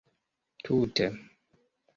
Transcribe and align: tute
tute 0.63 1.07